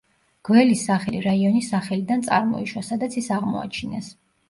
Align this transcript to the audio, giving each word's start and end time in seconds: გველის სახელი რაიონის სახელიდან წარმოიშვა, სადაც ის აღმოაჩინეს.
გველის 0.47 0.85
სახელი 0.87 1.21
რაიონის 1.27 1.69
სახელიდან 1.75 2.27
წარმოიშვა, 2.31 2.87
სადაც 2.91 3.23
ის 3.25 3.33
აღმოაჩინეს. 3.41 4.15